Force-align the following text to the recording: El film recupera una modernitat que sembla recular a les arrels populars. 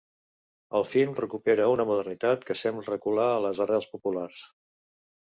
El 0.77 0.85
film 0.91 1.11
recupera 1.17 1.67
una 1.73 1.85
modernitat 1.89 2.47
que 2.47 2.55
sembla 2.61 2.87
recular 2.93 3.27
a 3.35 3.43
les 3.43 3.61
arrels 3.67 3.87
populars. 3.93 4.47